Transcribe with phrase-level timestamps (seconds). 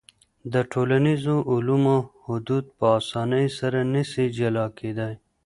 [0.53, 1.97] د ټولنیزو علومو
[2.27, 5.13] حدود په اسانۍ سره نسي جلا کېدای.